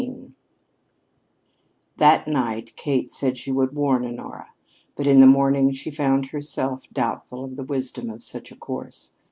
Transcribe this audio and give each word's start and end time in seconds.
XV 0.01 0.09
That 1.97 2.27
night 2.27 2.75
Kate 2.75 3.11
said 3.11 3.37
she 3.37 3.51
would 3.51 3.75
warn 3.75 4.03
Honora; 4.03 4.47
but 4.95 5.05
in 5.05 5.19
the 5.19 5.27
morning 5.27 5.73
she 5.73 5.91
found 5.91 6.29
herself 6.29 6.89
doubtful 6.91 7.43
of 7.43 7.55
the 7.55 7.63
wisdom 7.63 8.09
of 8.09 8.23
such 8.23 8.51
a 8.51 8.55
course. 8.55 9.15